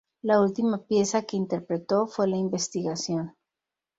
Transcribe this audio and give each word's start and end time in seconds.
La 0.23 0.41
última 0.41 0.79
pieza 0.79 1.21
que 1.21 1.37
interpretó 1.37 2.07
fue 2.07 2.27
"La 2.27 2.35
investigación". 2.35 3.35